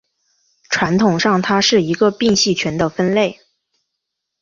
[0.71, 3.39] 传统上它是一个并系群的分类。